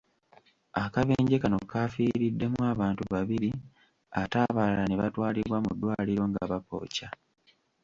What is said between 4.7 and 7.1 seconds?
ne batwalibwa mu ddwaliro nga bapooca.